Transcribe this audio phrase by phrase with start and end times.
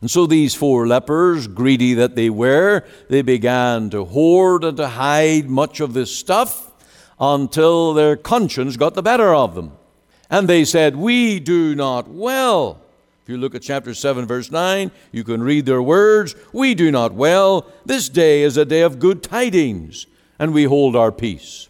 [0.00, 4.88] And so these four lepers, greedy that they were, they began to hoard and to
[4.88, 6.72] hide much of this stuff
[7.18, 9.72] until their conscience got the better of them.
[10.30, 12.80] And they said, We do not well.
[13.22, 16.34] If you look at chapter 7, verse 9, you can read their words.
[16.52, 17.70] We do not well.
[17.84, 20.06] This day is a day of good tidings,
[20.38, 21.68] and we hold our peace.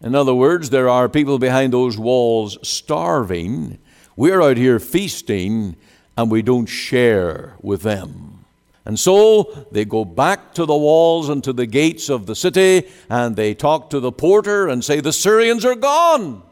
[0.00, 3.78] In other words, there are people behind those walls starving.
[4.16, 5.76] We're out here feasting,
[6.20, 8.44] and we don't share with them.
[8.84, 12.88] And so they go back to the walls and to the gates of the city,
[13.08, 16.42] and they talk to the porter and say, The Syrians are gone,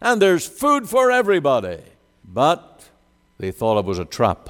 [0.00, 1.80] and there's food for everybody.
[2.24, 2.88] But
[3.36, 4.48] they thought it was a trap.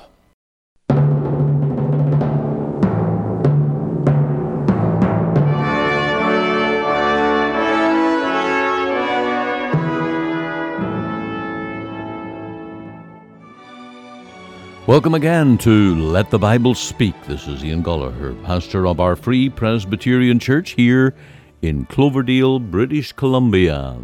[14.88, 17.14] Welcome again to Let the Bible Speak.
[17.26, 21.14] This is Ian Goligher, pastor of our Free Presbyterian Church here
[21.60, 24.00] in Cloverdale, British Columbia.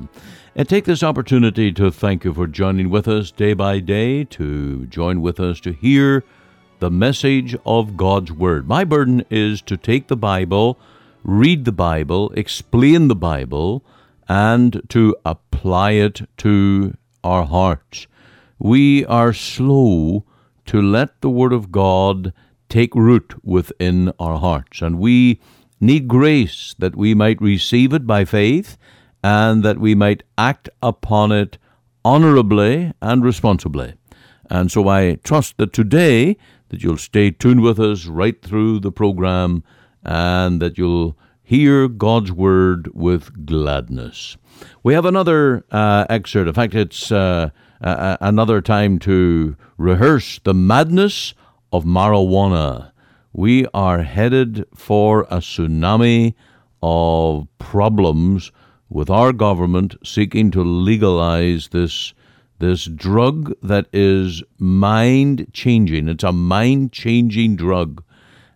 [0.54, 4.84] And take this opportunity to thank you for joining with us day by day, to
[4.84, 6.22] join with us to hear
[6.80, 8.68] the message of God's Word.
[8.68, 10.78] My burden is to take the Bible,
[11.22, 13.82] read the Bible, explain the Bible,
[14.28, 18.06] and to apply it to our hearts.
[18.58, 20.26] We are slow
[20.66, 22.32] to let the Word of God
[22.68, 24.82] take root within our hearts.
[24.82, 25.40] And we
[25.80, 28.76] need grace that we might receive it by faith
[29.22, 31.58] and that we might act upon it
[32.04, 33.94] honorably and responsibly.
[34.50, 36.36] And so I trust that today
[36.68, 39.64] that you'll stay tuned with us right through the program
[40.02, 44.36] and that you'll hear God's word with gladness.
[44.82, 46.48] We have another uh, excerpt.
[46.48, 47.50] In fact, it's uh,
[47.84, 51.34] another time to rehearse the madness
[51.72, 52.92] of marijuana.
[53.32, 56.34] We are headed for a tsunami
[56.82, 58.52] of problems
[58.88, 62.14] with our government seeking to legalize this
[62.60, 66.08] this drug that is mind changing.
[66.08, 68.02] It's a mind changing drug,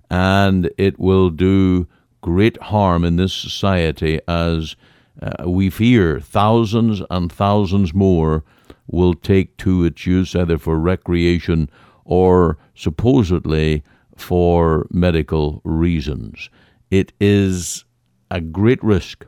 [0.08, 1.86] and it will do
[2.20, 4.76] great harm in this society as
[5.20, 8.44] uh, we fear thousands and thousands more
[8.88, 11.70] will take to its use either for recreation
[12.04, 13.84] or supposedly
[14.16, 16.50] for medical reasons.
[16.90, 17.84] It is
[18.30, 19.24] a great risk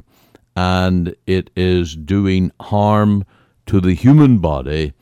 [0.56, 3.24] and it is doing harm
[3.66, 4.92] to the human body,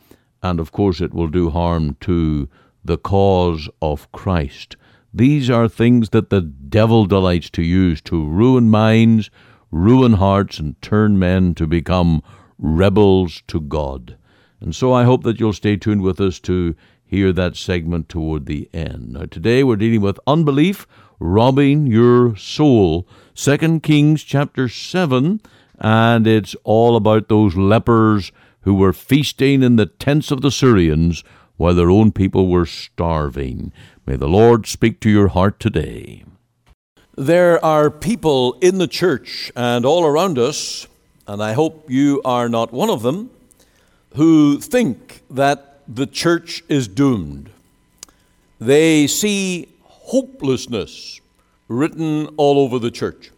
[0.42, 2.48] and of course, it will do harm to
[2.84, 4.76] the cause of Christ.
[5.12, 9.30] These are things that the devil delights to use to ruin minds,
[9.70, 12.22] ruin hearts, and turn men to become
[12.58, 14.16] rebels to God.
[14.60, 16.74] And so I hope that you'll stay tuned with us to
[17.04, 19.12] hear that segment toward the end.
[19.12, 20.86] Now, today we're dealing with unbelief
[21.20, 23.06] robbing your soul.
[23.34, 25.40] Second Kings chapter 7,
[25.78, 28.32] and it's all about those lepers
[28.62, 31.24] who were feasting in the tents of the Syrians
[31.56, 33.72] while their own people were starving.
[34.06, 36.24] May the Lord speak to your heart today.
[37.16, 40.86] There are people in the church and all around us,
[41.26, 43.30] and I hope you are not one of them,
[44.14, 47.50] who think that the church is doomed.
[48.60, 51.20] They see hopelessness
[51.68, 53.30] written all over the church.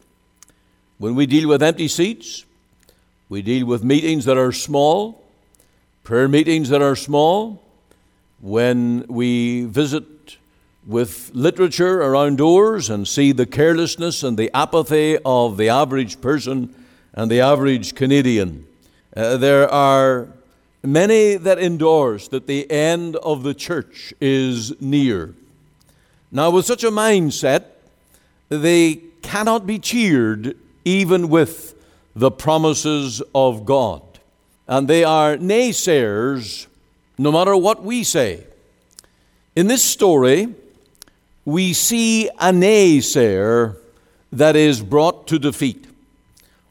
[0.99, 2.45] When we deal with empty seats,
[3.29, 5.25] we deal with meetings that are small,
[6.05, 7.63] prayer meetings that are small.
[8.41, 10.05] When we visit
[10.87, 16.75] with literature around doors and see the carelessness and the apathy of the average person
[17.13, 18.67] and the average Canadian,
[19.17, 20.29] uh, there are
[20.83, 25.35] many that endorse that the end of the church is near.
[26.33, 27.65] Now, with such a mindset,
[28.49, 31.75] they cannot be cheered even with
[32.15, 34.03] the promises of God.
[34.67, 36.67] And they are naysayers
[37.19, 38.45] no matter what we say.
[39.55, 40.55] In this story,
[41.45, 43.77] we see a naysayer
[44.33, 45.87] that is brought to defeat,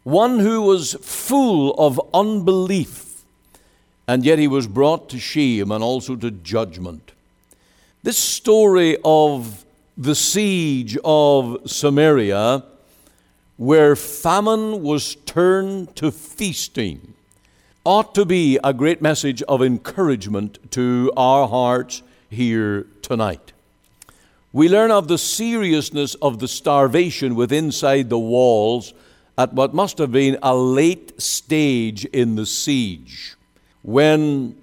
[0.04, 3.09] one who was full of unbelief,
[4.10, 7.12] and yet he was brought to shame and also to judgment.
[8.02, 9.64] This story of
[9.96, 12.64] the siege of Samaria,
[13.58, 17.14] where famine was turned to feasting,
[17.86, 22.02] ought to be a great message of encouragement to our hearts
[22.32, 23.54] here tonight.
[24.52, 28.92] We learn of the seriousness of the starvation within inside the walls
[29.38, 33.36] at what must have been a late stage in the siege
[33.82, 34.56] when,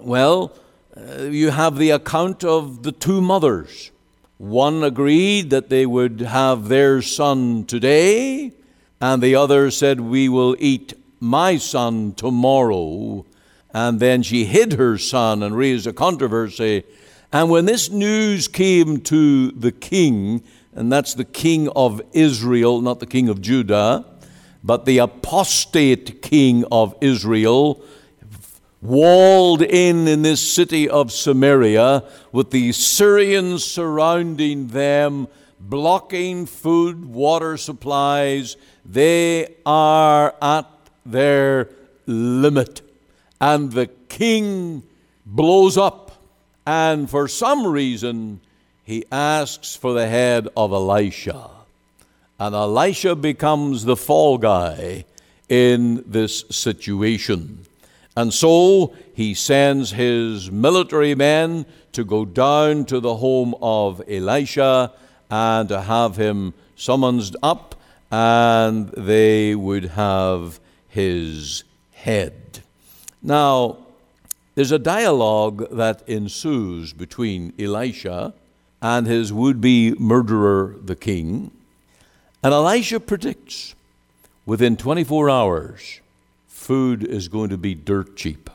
[0.00, 0.52] well,
[0.96, 3.90] uh, you have the account of the two mothers.
[4.38, 8.52] One agreed that they would have their son today,
[9.00, 13.24] and the other said, We will eat my son tomorrow.
[13.72, 16.84] And then she hid her son and raised a controversy.
[17.32, 20.42] And when this news came to the king,
[20.74, 24.04] and that's the king of Israel, not the king of Judah,
[24.62, 27.82] but the apostate king of Israel,
[28.82, 35.28] walled in in this city of Samaria with the Syrians surrounding them,
[35.60, 38.56] blocking food, water supplies.
[38.84, 40.66] They are at
[41.04, 41.70] their
[42.06, 42.82] limit.
[43.40, 44.82] And the king
[45.24, 46.22] blows up,
[46.66, 48.40] and for some reason,
[48.84, 51.50] he asks for the head of Elisha.
[52.38, 55.04] And Elisha becomes the fall guy
[55.48, 57.65] in this situation.
[58.16, 64.92] And so he sends his military men to go down to the home of Elisha
[65.30, 67.74] and to have him summoned up,
[68.10, 72.60] and they would have his head.
[73.22, 73.78] Now,
[74.54, 78.32] there's a dialogue that ensues between Elisha
[78.80, 81.50] and his would be murderer, the king.
[82.42, 83.74] And Elisha predicts
[84.46, 86.00] within 24 hours,
[86.66, 88.50] food is going to be dirt cheap.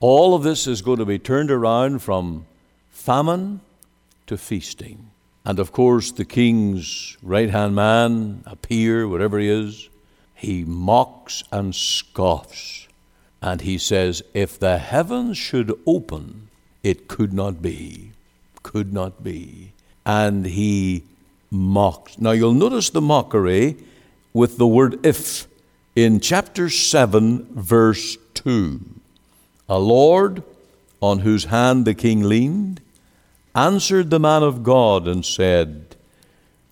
[0.00, 2.44] All of this is going to be turned around from
[2.90, 3.60] famine
[4.26, 5.10] to feasting.
[5.44, 9.88] And of course, the king's right hand man, a peer, whatever he is,
[10.34, 12.88] he mocks and scoffs.
[13.40, 16.48] And he says, If the heavens should open,
[16.82, 18.10] it could not be.
[18.64, 19.72] Could not be.
[20.04, 21.04] And he
[21.48, 22.18] mocks.
[22.18, 23.76] Now you'll notice the mockery
[24.32, 25.46] with the word if
[25.94, 28.80] in chapter 7, verse 2.
[29.68, 30.42] A Lord
[31.00, 32.80] on whose hand the king leaned
[33.54, 35.96] answered the man of God and said,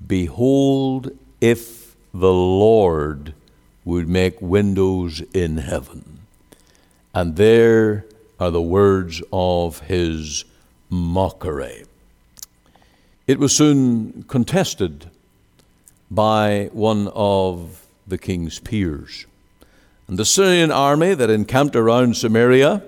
[0.07, 3.35] Behold, if the Lord
[3.85, 6.21] would make windows in heaven.
[7.15, 8.07] And there
[8.39, 10.45] are the words of his
[10.89, 11.85] mockery.
[13.27, 15.11] It was soon contested
[16.11, 19.27] by one of the king's peers.
[20.07, 22.83] And the Syrian army that encamped around Samaria,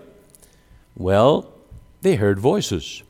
[0.96, 1.52] well,
[2.02, 3.02] they heard voices.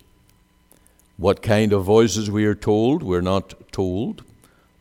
[1.16, 4.22] What kind of voices we are told, we're not told.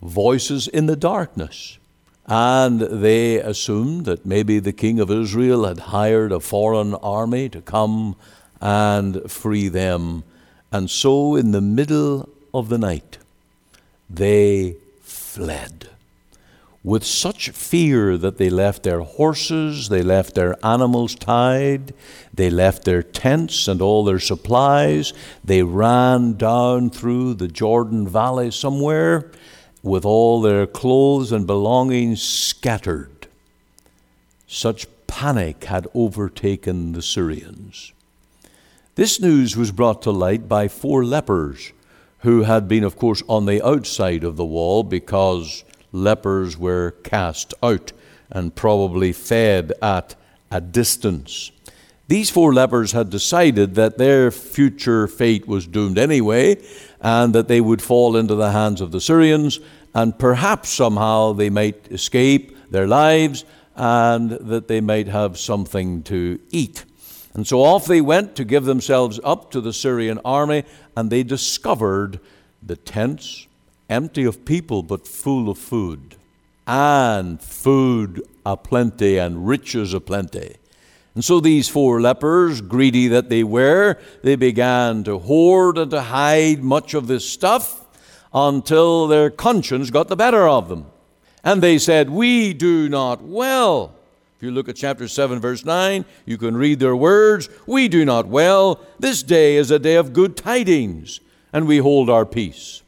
[0.02, 1.78] Voices in the darkness.
[2.26, 7.62] And they assumed that maybe the king of Israel had hired a foreign army to
[7.62, 8.16] come
[8.60, 10.24] and free them.
[10.72, 13.18] And so, in the middle of the night,
[14.10, 15.90] they fled
[16.84, 21.94] with such fear that they left their horses, they left their animals tied,
[22.34, 25.14] they left their tents and all their supplies.
[25.44, 29.32] They ran down through the Jordan Valley somewhere
[29.84, 33.28] with all their clothes and belongings scattered.
[34.48, 37.94] Such panic had overtaken the Syrians.
[38.96, 41.74] This news was brought to light by four lepers
[42.20, 47.54] who had been, of course, on the outside of the wall because lepers were cast
[47.62, 47.92] out
[48.30, 50.16] and probably fed at
[50.50, 51.52] a distance.
[52.08, 56.62] These four lepers had decided that their future fate was doomed anyway,
[57.00, 59.60] and that they would fall into the hands of the Syrians,
[59.94, 63.46] and perhaps somehow they might escape their lives,
[63.76, 66.84] and that they might have something to eat.
[67.34, 70.66] And so off they went to give themselves up to the Syrian army,
[70.98, 72.20] and they discovered
[72.62, 73.48] the tents
[73.92, 76.16] empty of people but full of food,
[76.66, 80.56] and food aplenty and riches aplenty.
[81.14, 86.02] And so these four lepers, greedy that they were, they began to hoard and to
[86.02, 87.86] hide much of this stuff
[88.34, 90.86] until their conscience got the better of them.
[91.44, 93.94] And they said, We do not well.
[94.38, 98.06] If you look at chapter 7, verse 9, you can read their words We do
[98.06, 98.80] not well.
[98.98, 101.20] This day is a day of good tidings,
[101.52, 102.84] and we hold our peace.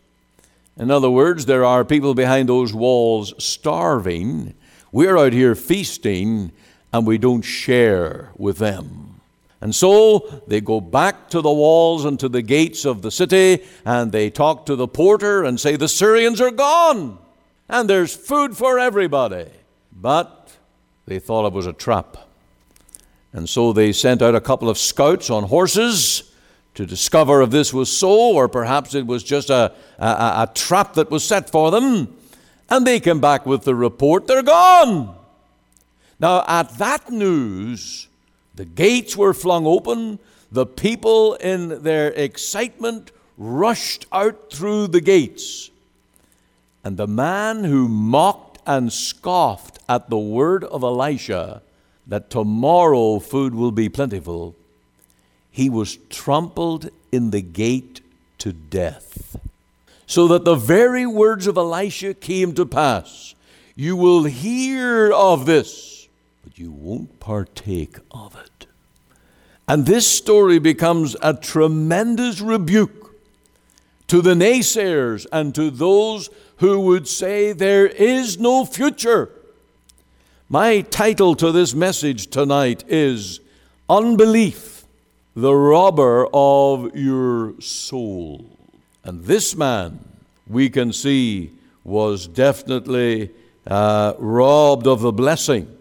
[0.78, 4.56] In other words, there are people behind those walls starving.
[4.92, 6.52] We're out here feasting,
[6.92, 9.22] and we don't share with them.
[9.62, 13.64] And so they go back to the walls and to the gates of the city,
[13.86, 17.20] and they talk to the porter and say, The Syrians are gone,
[17.70, 19.48] and there's food for everybody.
[19.92, 20.52] But
[21.06, 22.18] they thought it was a trap.
[23.32, 26.33] And so they sent out a couple of scouts on horses
[26.76, 30.96] to discover if this was so, or perhaps it was just a, a, a trap
[30.96, 32.16] that was set for them.
[32.70, 35.16] And they came back with the report they're gone.
[36.20, 38.08] Now, at that news,
[38.56, 40.20] the gates were flung open,
[40.52, 45.70] the people in their excitement rushed out through the gates.
[46.84, 51.62] And the man who mocked and scoffed at the word of Elisha
[52.08, 54.56] that tomorrow food will be plentiful,
[55.54, 58.02] he was trampled in the gate
[58.40, 59.38] to death.
[60.08, 63.36] So that the very words of Elisha came to pass.
[63.76, 66.08] You will hear of this,
[66.44, 68.66] but you won't partake of it.
[69.68, 73.16] And this story becomes a tremendous rebuke
[74.08, 79.30] to the naysayers and to those who would say there is no future.
[80.50, 83.40] My title to this message tonight is
[83.88, 84.73] Unbelief,
[85.36, 88.46] the Robber of Your Soul.
[89.04, 90.00] And this man,
[90.48, 91.52] we can see,
[91.84, 93.32] was definitely
[93.66, 95.76] uh, robbed of the blessing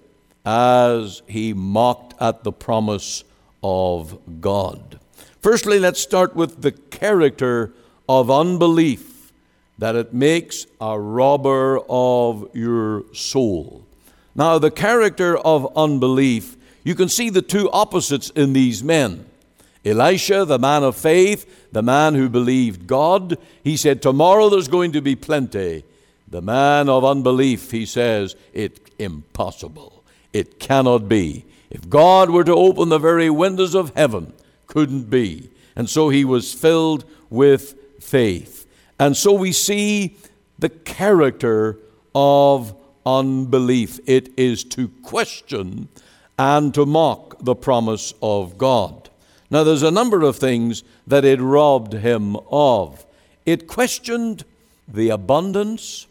[0.45, 3.25] as he mocked at the promise
[3.63, 4.99] of God.
[5.41, 7.75] Firstly, let's start with the character
[8.09, 9.33] of unbelief
[9.79, 13.85] that it makes a robber of your soul.
[14.35, 19.27] Now, the character of unbelief, you can see the two opposites in these men.
[19.85, 24.93] Elisha, the man of faith, the man who believed God, he said, Tomorrow there's going
[24.93, 25.85] to be plenty.
[26.29, 30.05] The man of unbelief, he says, It's impossible.
[30.33, 31.45] It cannot be.
[31.71, 34.33] If God were to open the very windows of heaven,
[34.67, 35.51] couldn't be.
[35.75, 38.67] And so he was filled with faith.
[38.99, 40.17] And so we see
[40.59, 41.79] the character
[42.15, 42.75] of
[43.05, 43.99] unbelief.
[44.07, 45.89] It is to question
[46.39, 49.02] and to mock the promise of God.
[49.53, 53.05] Now, there's a number of things that it robbed him of.
[53.45, 54.47] It questioned
[54.89, 56.07] the abundance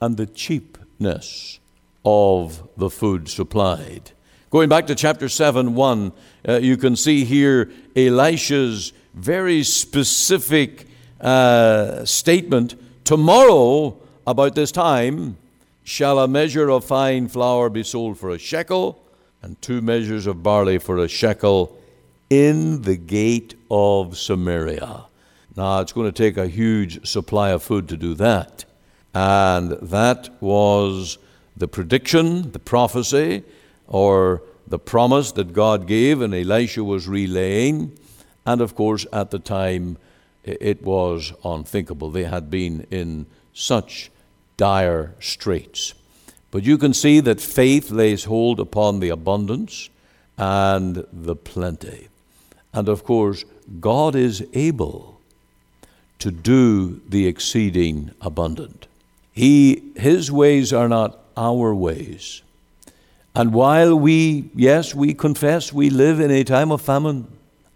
[0.00, 1.58] and the cheapness
[2.06, 4.12] of the food supplied.
[4.48, 6.12] Going back to chapter 7 1,
[6.48, 10.86] uh, you can see here Elisha's very specific
[11.20, 13.94] uh, statement tomorrow,
[14.26, 15.36] about this time,
[15.82, 19.04] shall a measure of fine flour be sold for a shekel,
[19.42, 21.78] and two measures of barley for a shekel
[22.34, 25.04] in the gate of Samaria.
[25.56, 28.64] Now, it's going to take a huge supply of food to do that.
[29.14, 31.18] And that was
[31.56, 33.44] the prediction, the prophecy,
[33.86, 37.96] or the promise that God gave, and Elisha was relaying.
[38.44, 39.98] And of course, at the time,
[40.42, 42.10] it was unthinkable.
[42.10, 44.10] They had been in such
[44.56, 45.94] dire straits.
[46.50, 49.88] But you can see that faith lays hold upon the abundance
[50.36, 52.08] and the plenty.
[52.74, 53.44] And of course,
[53.80, 55.20] God is able
[56.18, 58.86] to do the exceeding abundant.
[59.32, 62.42] He, his ways are not our ways.
[63.34, 67.26] And while we, yes, we confess we live in a time of famine,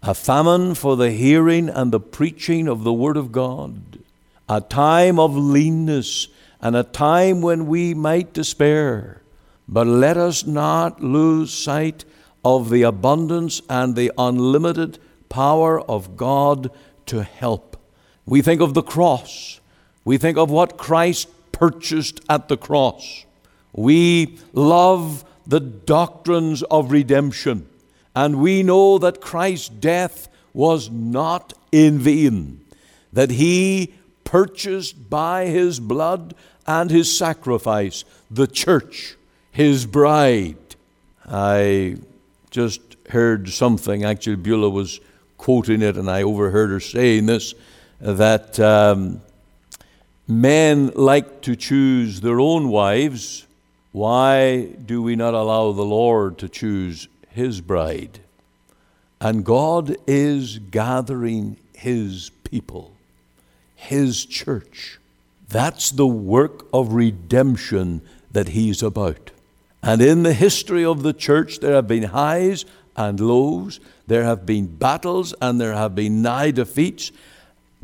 [0.03, 3.99] a famine for the hearing and the preaching of the Word of God,
[4.47, 6.27] a time of leanness,
[6.61, 9.21] and a time when we might despair.
[9.67, 12.03] But let us not lose sight
[12.43, 16.71] of the abundance and the unlimited power of God
[17.07, 17.77] to help.
[18.25, 19.59] We think of the cross,
[20.05, 23.25] we think of what Christ purchased at the cross.
[23.73, 27.67] We love the doctrines of redemption.
[28.15, 32.61] And we know that Christ's death was not in vain,
[33.13, 33.93] that he
[34.23, 36.33] purchased by his blood
[36.65, 39.15] and his sacrifice the church,
[39.51, 40.57] his bride.
[41.25, 41.97] I
[42.51, 44.99] just heard something, actually, Beulah was
[45.37, 47.53] quoting it, and I overheard her saying this
[47.99, 49.21] that um,
[50.27, 53.45] men like to choose their own wives.
[53.91, 57.07] Why do we not allow the Lord to choose
[57.39, 58.19] his bride.
[59.21, 62.93] And God is gathering his people,
[63.75, 64.99] his church.
[65.47, 68.01] That's the work of redemption
[68.31, 69.31] that he's about.
[69.81, 74.45] And in the history of the church, there have been highs and lows, there have
[74.45, 77.11] been battles, and there have been nigh defeats.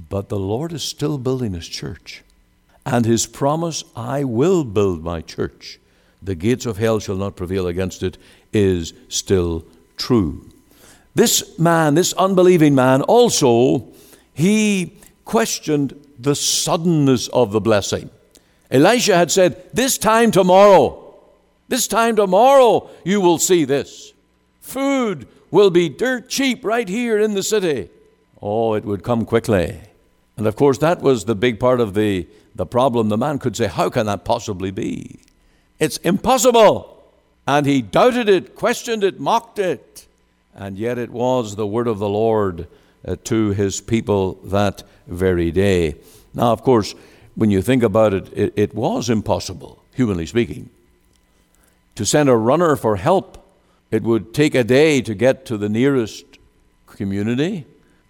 [0.09, 2.23] But the Lord is still building his church.
[2.85, 5.79] And his promise, I will build my church.
[6.21, 8.17] The gates of hell shall not prevail against it
[8.51, 9.65] is still
[9.97, 10.49] true.
[11.13, 13.87] This man, this unbelieving man, also,
[14.33, 18.09] he questioned the suddenness of the blessing.
[18.69, 21.04] Elisha had said, This time tomorrow,
[21.67, 24.13] this time tomorrow, you will see this.
[24.61, 27.89] Food will be dirt cheap right here in the city.
[28.41, 29.79] Oh, it would come quickly.
[30.37, 33.09] And of course, that was the big part of the, the problem.
[33.09, 35.19] The man could say, How can that possibly be?
[35.79, 36.91] It's impossible.
[37.47, 40.07] And he doubted it, questioned it, mocked it.
[40.55, 42.67] and yet it was the word of the Lord
[43.07, 45.95] uh, to his people that very day.
[46.33, 46.95] Now, of course,
[47.35, 50.69] when you think about it, it, it was impossible, humanly speaking.
[51.95, 53.37] To send a runner for help,
[53.89, 56.25] it would take a day to get to the nearest
[56.87, 57.65] community.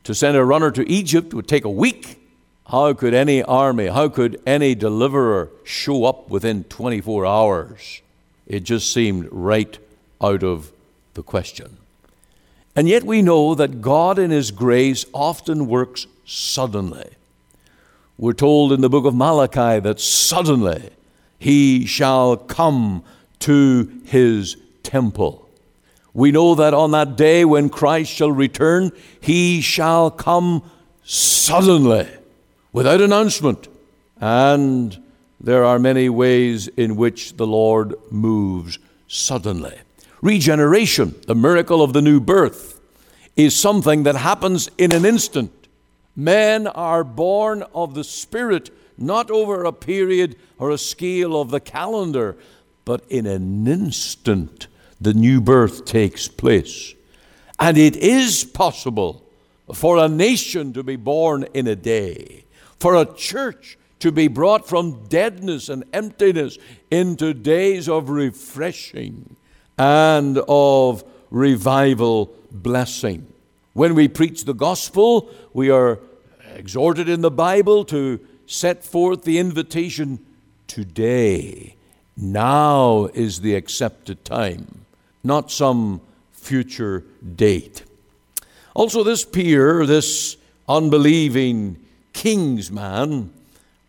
[0.06, 2.22] To send a runner to Egypt would take a week.
[2.68, 8.02] How could any army, how could any deliverer show up within 24 hours?
[8.48, 9.78] It just seemed right
[10.20, 10.72] out of
[11.14, 11.78] the question.
[12.76, 17.12] And yet we know that God in His grace often works suddenly.
[18.18, 20.90] We're told in the book of Malachi that suddenly
[21.38, 23.04] He shall come
[23.40, 25.48] to His temple.
[26.14, 30.64] We know that on that day when Christ shall return, He shall come
[31.04, 32.08] suddenly,
[32.72, 33.68] without announcement.
[34.20, 35.04] And
[35.40, 39.78] there are many ways in which the Lord moves suddenly.
[40.22, 42.80] Regeneration, the miracle of the new birth,
[43.36, 45.52] is something that happens in an instant.
[46.16, 51.60] Men are born of the Spirit not over a period or a scale of the
[51.60, 52.38] calendar,
[52.86, 54.68] but in an instant
[55.02, 56.94] the new birth takes place.
[57.60, 59.24] And it is possible
[59.74, 62.46] for a nation to be born in a day,
[62.80, 66.58] for a church to be brought from deadness and emptiness
[66.92, 69.36] into days of refreshing
[69.78, 73.26] and of revival blessing.
[73.74, 76.00] When we preach the gospel, we are
[76.54, 80.20] exhorted in the Bible to set forth the invitation
[80.68, 81.75] today.
[82.18, 84.86] Now is the accepted time,
[85.24, 87.04] not some future
[87.36, 87.84] date.
[88.74, 91.78] Also, this peer, this unbelieving
[92.14, 93.32] king's man,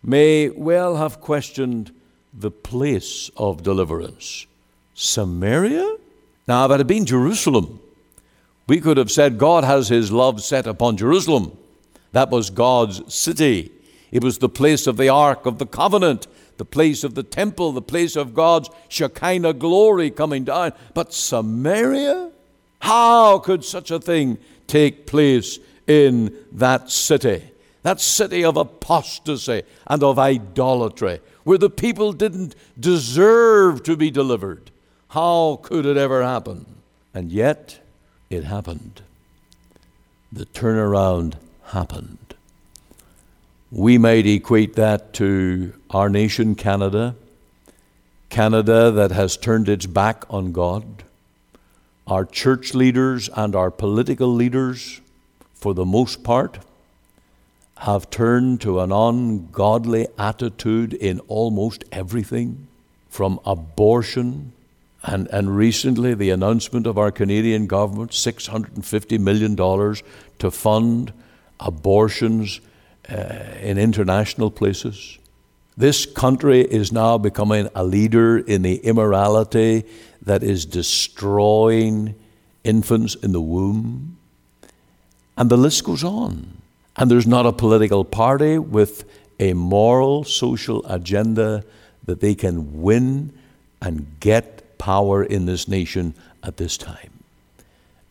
[0.03, 1.93] may well have questioned
[2.33, 4.47] the place of deliverance.
[4.95, 5.97] Samaria?
[6.49, 7.81] Now, if it had been Jerusalem,
[8.67, 11.57] we could have said God has his love set upon Jerusalem.
[12.13, 13.71] That was God's city.
[14.11, 16.27] It was the place of the Ark of the Covenant,
[16.59, 20.73] the place of the temple, the place of God's Shekinah glory coming down.
[20.95, 22.31] But Samaria?
[22.81, 27.43] How could such a thing take place in that city?
[27.83, 34.71] That city of apostasy and of idolatry, where the people didn't deserve to be delivered.
[35.11, 36.67] How could it ever happen?
[37.15, 37.81] And yet,
[38.29, 39.03] it happened.
[40.33, 41.35] The turnaround
[41.67, 42.26] happened.
[43.77, 47.15] We might equate that to our nation, Canada.
[48.31, 51.05] Canada that has turned its back on God.
[52.07, 55.03] Our church leaders and our political leaders,
[55.53, 56.59] for the most part,
[57.77, 62.69] have turned to an ungodly attitude in almost everything,
[63.11, 64.55] from abortion
[65.03, 69.55] and, and recently, the announcement of our Canadian government $650 million
[70.39, 71.13] to fund
[71.61, 72.61] abortions
[73.09, 75.19] Uh, in international places.
[75.77, 79.85] This country is now becoming a leader in the immorality
[80.23, 82.17] that is destroying
[82.65, 84.17] infants in the womb.
[85.37, 86.61] And the list goes on.
[86.97, 89.05] And there's not a political party with
[89.39, 91.63] a moral social agenda
[92.07, 93.33] that they can win
[93.81, 97.23] and get power in this nation at this time.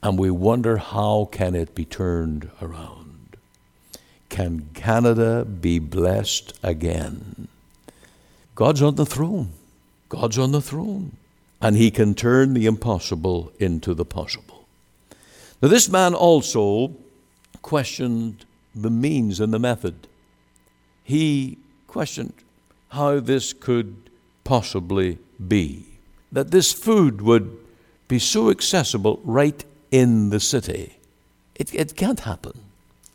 [0.01, 3.04] And we wonder how can it be turned around?
[4.35, 7.47] Can Canada be blessed again?
[8.53, 9.53] God's on the throne.
[10.09, 11.15] God's on the throne.
[11.61, 14.67] And he can turn the impossible into the possible.
[15.61, 16.97] Now, this man also
[17.61, 18.43] questioned
[18.75, 20.05] the means and the method.
[21.05, 22.33] He questioned
[22.89, 23.95] how this could
[24.43, 25.17] possibly
[25.47, 25.85] be
[26.29, 27.57] that this food would
[28.09, 30.97] be so accessible right in the city.
[31.55, 32.59] It, it can't happen.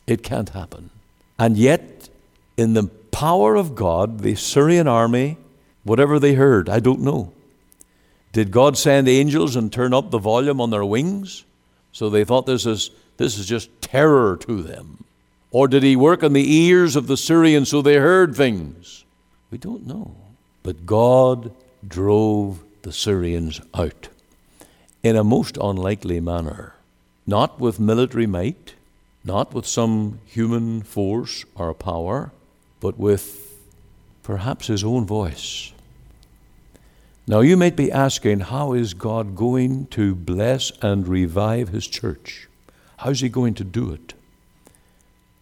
[0.06, 0.88] It can't happen.
[1.40, 2.11] And yet,
[2.59, 5.38] in the power of God, the Syrian army,
[5.85, 7.33] whatever they heard, I don't know.
[8.33, 11.46] Did God send angels and turn up the volume on their wings?
[11.92, 15.05] So they thought this is, this is just terror to them.
[15.50, 19.07] Or did he work on the ears of the Syrians so they heard things?
[19.50, 20.14] We don't know.
[20.62, 21.53] But God
[21.88, 24.09] drove the Syrians out
[25.03, 26.74] in a most unlikely manner,
[27.26, 28.74] not with military might,
[29.24, 32.33] not with some human force or power,
[32.80, 33.59] but with
[34.22, 35.72] perhaps his own voice.
[37.26, 42.48] Now, you might be asking, how is God going to bless and revive his church?
[42.98, 44.14] How's he going to do it?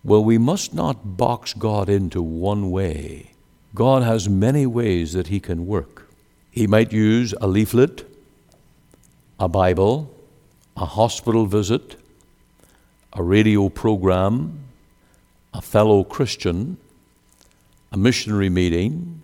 [0.04, 3.32] Well, we must not box God into one way.
[3.74, 6.08] God has many ways that he can work.
[6.50, 8.04] He might use a leaflet,
[9.38, 10.14] a Bible,
[10.76, 11.96] a hospital visit,
[13.12, 14.60] a radio program,
[15.54, 16.76] a fellow Christian,
[17.90, 19.22] a missionary meeting,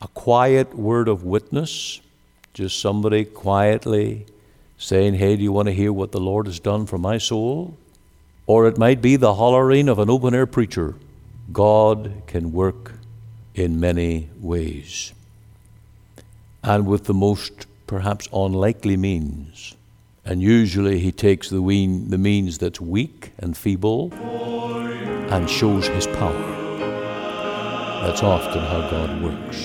[0.00, 2.00] a quiet word of witness,
[2.54, 4.26] just somebody quietly
[4.78, 7.76] saying, Hey, do you want to hear what the Lord has done for my soul?
[8.46, 10.94] Or it might be the hollering of an open air preacher.
[11.52, 12.92] God can work
[13.54, 15.12] in many ways
[16.66, 19.76] and with the most perhaps unlikely means.
[20.26, 24.12] And usually he takes the, ween, the means that's weak and feeble
[25.30, 26.80] and shows his power.
[28.02, 29.62] That's often how God works.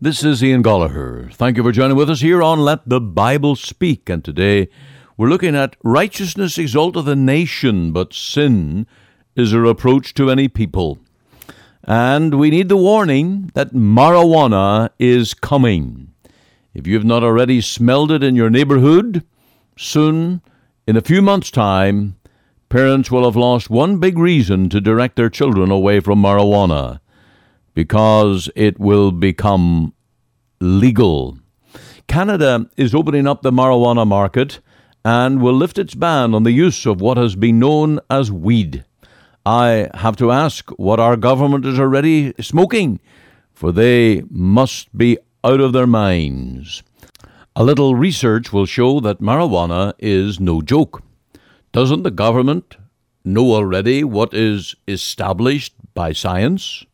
[0.00, 1.32] This is Ian Goligher.
[1.32, 4.08] Thank you for joining with us here on Let the Bible Speak.
[4.08, 4.68] And today
[5.16, 8.88] we're looking at righteousness exalteth a nation, but sin
[9.40, 10.98] is a reproach to any people.
[11.84, 16.12] And we need the warning that marijuana is coming.
[16.74, 19.24] If you have not already smelled it in your neighborhood,
[19.76, 20.42] soon,
[20.86, 22.16] in a few months' time,
[22.68, 27.00] parents will have lost one big reason to direct their children away from marijuana
[27.74, 29.92] because it will become
[30.60, 31.38] legal.
[32.06, 34.60] Canada is opening up the marijuana market
[35.04, 38.84] and will lift its ban on the use of what has been known as weed.
[39.46, 43.00] I have to ask what our government is already smoking,
[43.52, 46.82] for they must be out of their minds.
[47.56, 51.02] A little research will show that marijuana is no joke.
[51.72, 52.76] Doesn't the government
[53.24, 56.84] know already what is established by science?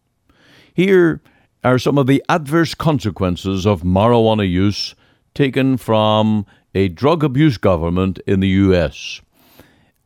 [0.73, 1.21] Here
[1.65, 4.95] are some of the adverse consequences of marijuana use
[5.35, 9.21] taken from a drug abuse government in the U.S.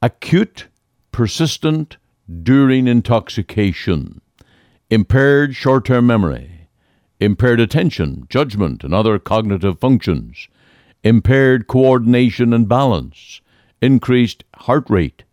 [0.00, 0.68] Acute,
[1.12, 1.96] persistent,
[2.42, 4.20] during intoxication,
[4.88, 6.68] impaired short term memory,
[7.18, 10.48] impaired attention, judgment, and other cognitive functions,
[11.02, 13.40] impaired coordination and balance,
[13.82, 15.24] increased heart rate,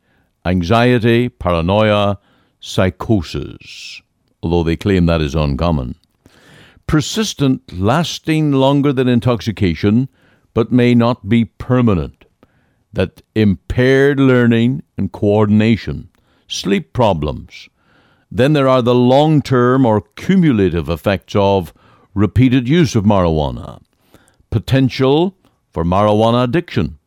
[0.45, 2.17] anxiety, paranoia,
[2.59, 4.01] psychosis,
[4.41, 5.95] although they claim that is uncommon.
[6.87, 10.07] Persistent, lasting longer than intoxication,
[10.53, 12.25] but may not be permanent.
[12.93, 16.09] That impaired learning and coordination,
[16.47, 17.69] sleep problems.
[18.31, 21.73] Then there are the long term or cumulative effects of
[22.13, 23.81] repeated use of marijuana,
[24.49, 25.37] potential
[25.71, 26.97] for marijuana addiction,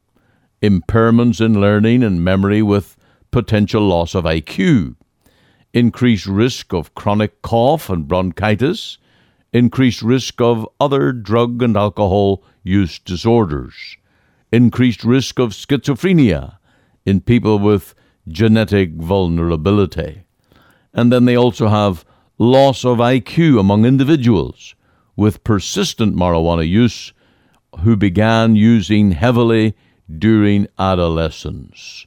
[0.63, 2.97] impairments in learning and memory with
[3.31, 4.97] potential loss of IQ,
[5.73, 8.99] increased risk of chronic cough and bronchitis,
[9.53, 13.97] increased risk of other drug and alcohol use disorders,
[14.53, 16.57] increased risk of schizophrenia
[17.05, 17.95] in people with
[18.31, 20.23] genetic vulnerability.
[20.93, 22.05] And then they also have
[22.39, 24.75] loss of IQ among individuals
[25.17, 27.13] with persistent marijuana use
[27.81, 29.77] who began using heavily
[30.19, 32.07] during adolescence.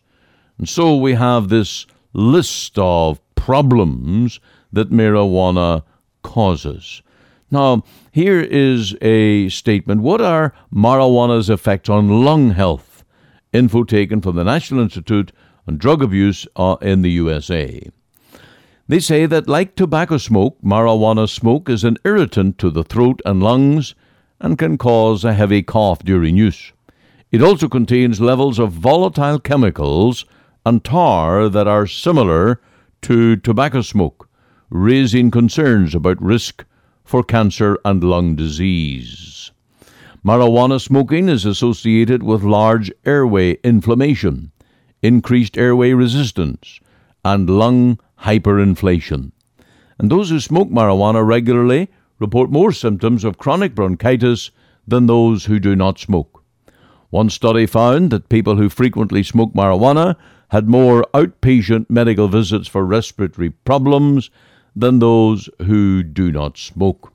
[0.58, 4.40] And so we have this list of problems
[4.72, 5.84] that marijuana
[6.22, 7.02] causes.
[7.52, 10.02] Now, here is a statement.
[10.02, 13.04] What are marijuana's effects on lung health?
[13.52, 15.32] Info taken from the National Institute
[15.68, 16.48] on Drug Abuse
[16.82, 17.90] in the USA.
[18.88, 23.42] They say that, like tobacco smoke, marijuana smoke is an irritant to the throat and
[23.42, 23.96] lungs
[24.42, 26.74] and can cause a heavy cough during use.
[27.32, 30.26] It also contains levels of volatile chemicals
[30.66, 32.62] and tar that are similar
[33.04, 34.30] to tobacco smoke,
[34.70, 36.66] raising concerns about risk
[37.04, 39.52] for cancer and lung disease.
[40.26, 44.52] Marijuana smoking is associated with large airway inflammation,
[45.04, 46.80] increased airway resistance,
[47.24, 49.32] and lung hyperinflation.
[50.00, 51.90] And those who smoke marijuana regularly
[52.20, 54.50] report more symptoms of chronic bronchitis
[54.88, 56.44] than those who do not smoke.
[57.10, 60.16] One study found that people who frequently smoke marijuana
[60.50, 64.30] had more outpatient medical visits for respiratory problems
[64.76, 67.14] than those who do not smoke.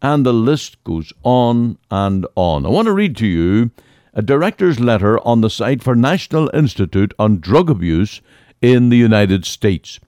[0.00, 2.66] And the list goes on and on.
[2.66, 3.70] I want to read to you
[4.18, 8.20] a director's letter on the site for National Institute on Drug Abuse
[8.60, 10.00] in the United States.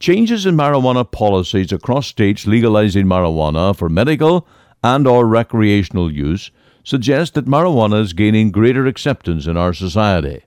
[0.00, 4.48] Changes in marijuana policies across states legalizing marijuana for medical
[4.82, 6.50] and or recreational use
[6.82, 10.42] suggest that marijuana is gaining greater acceptance in our society.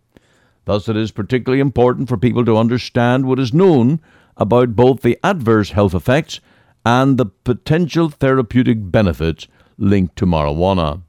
[0.66, 4.02] Thus, it is particularly important for people to understand what is known
[4.36, 6.42] about both the adverse health effects
[6.86, 11.04] and the potential therapeutic benefits linked to marijuana.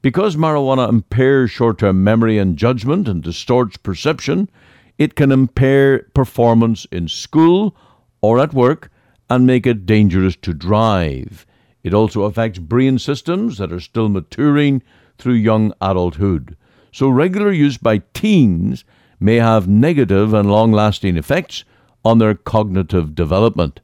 [0.00, 4.48] Because marijuana impairs short term memory and judgment and distorts perception,
[4.96, 7.76] it can impair performance in school
[8.20, 8.90] or at work
[9.28, 11.46] and make it dangerous to drive.
[11.82, 14.82] It also affects brain systems that are still maturing
[15.18, 16.56] through young adulthood.
[16.92, 18.84] So, regular use by teens
[19.20, 21.64] may have negative and long lasting effects
[22.04, 23.80] on their cognitive development,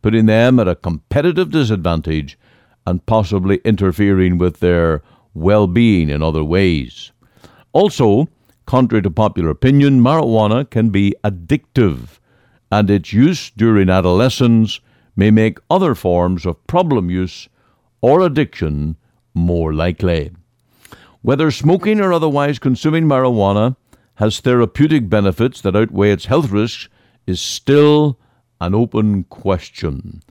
[0.00, 2.38] putting them at a competitive disadvantage
[2.86, 5.02] and possibly interfering with their
[5.36, 7.12] well being in other ways.
[7.72, 8.28] Also,
[8.64, 12.18] contrary to popular opinion, marijuana can be addictive,
[12.70, 14.80] and its use during adolescence
[15.14, 17.48] may make other forms of problem use
[18.00, 18.96] or addiction
[19.34, 20.32] more likely.
[21.22, 23.76] Whether smoking or otherwise consuming marijuana
[24.14, 26.88] has therapeutic benefits that outweigh its health risks
[27.26, 28.18] is still
[28.60, 30.22] an open question.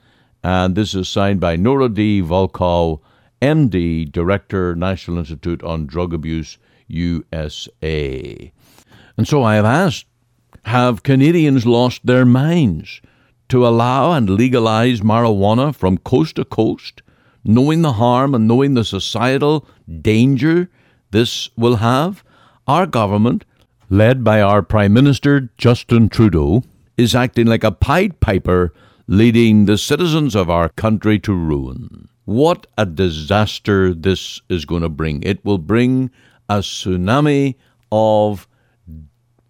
[0.44, 2.22] And this is signed by Nora D.
[2.22, 3.02] Volkow,
[3.42, 8.52] MD, Director, National Institute on Drug Abuse, USA.
[9.18, 10.08] And so I have asked
[10.66, 13.02] Have Canadians lost their minds
[13.50, 17.02] to allow and legalize marijuana from coast to coast,
[17.44, 19.68] knowing the harm and knowing the societal
[20.02, 20.70] danger
[21.12, 22.24] this will have?
[22.68, 23.46] Our government,
[23.90, 26.64] led by our Prime Minister Justin Trudeau,
[26.98, 28.74] is acting like a Pied Piper
[29.08, 32.10] leading the citizens of our country to ruin.
[32.26, 35.24] What a disaster this is going to bring.
[35.24, 36.12] It will bring
[36.50, 37.56] a tsunami
[37.92, 38.48] of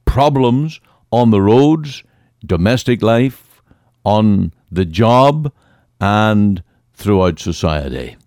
[0.05, 0.79] problems
[1.11, 2.03] on the roads,
[2.45, 3.61] domestic life,
[4.03, 5.51] on the job,
[5.99, 6.61] and
[6.93, 8.17] throughout society.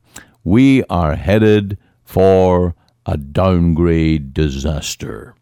[0.44, 5.34] We are headed for a downgrade disaster.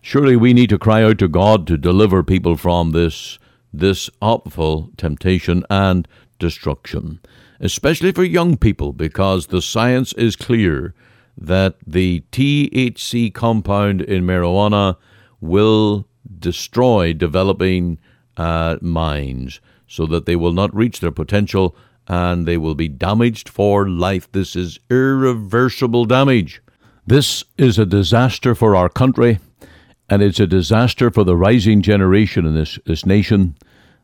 [0.00, 3.38] Surely we need to cry out to God to deliver people from this
[3.72, 7.20] this awful temptation and destruction,
[7.60, 10.94] especially for young people, because the science is clear
[11.36, 14.96] that the THC compound in marijuana
[15.40, 16.06] will
[16.38, 17.98] destroy developing
[18.36, 23.48] uh, minds so that they will not reach their potential and they will be damaged
[23.48, 24.30] for life.
[24.32, 26.62] This is irreversible damage.
[27.06, 29.38] This is a disaster for our country
[30.08, 33.56] and it's a disaster for the rising generation in this, this nation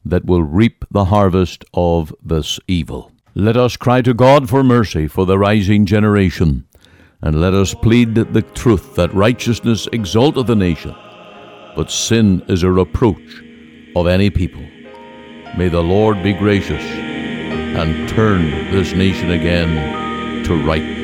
[0.05, 3.11] that will reap the harvest of this evil.
[3.37, 6.69] Let us cry to God for mercy for the rising generation,
[7.21, 10.95] and let us plead the truth that righteousness exalteth a nation,
[11.75, 13.43] but sin is a reproach
[13.97, 14.63] of any people.
[15.59, 21.04] May the Lord be gracious and turn this nation again to right